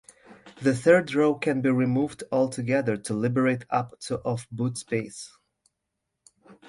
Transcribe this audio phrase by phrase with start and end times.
[0.63, 5.31] The third row can be removed altogether to liberate up to of boot space.